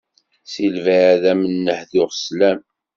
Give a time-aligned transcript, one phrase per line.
[0.51, 2.59] S lbeɛd am n-hduɣ slam.